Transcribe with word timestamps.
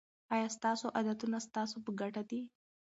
آیا 0.35 0.47
ستاسو 0.57 0.85
عادتونه 0.97 1.37
ستاسو 1.47 1.75
په 1.85 1.91
ګټه 1.99 2.21
دي. 2.29 2.41